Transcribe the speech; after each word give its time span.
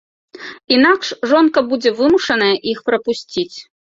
Інакш 0.77 1.11
жонка 1.33 1.63
будзе 1.73 1.93
вымушаная 2.01 2.49
іх 2.71 2.83
прапусціць. 2.91 3.55